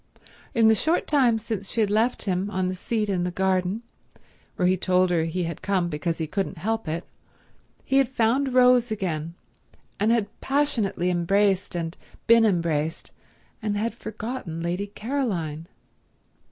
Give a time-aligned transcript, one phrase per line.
[0.55, 3.83] In the short time since she had left him on the seat in the garden,
[4.55, 7.05] where he told her he had come because he couldn't help it,
[7.85, 9.35] he had found Rose again,
[9.99, 11.95] had passionately embraced and
[12.25, 13.11] been embraced,
[13.61, 15.67] and had forgotten Lady Caroline.